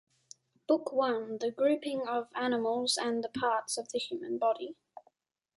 Book 0.65 0.91
One 0.91 1.37
The 1.37 1.51
grouping 1.51 2.07
of 2.07 2.29
animals 2.33 2.97
and 2.97 3.23
the 3.23 3.29
parts 3.29 3.77
of 3.77 3.89
the 3.91 3.99
human 3.99 4.39
body. 4.39 4.75